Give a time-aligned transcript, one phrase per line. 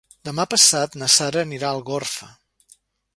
[0.27, 2.31] Demà passat na Sara anirà a Algorfa.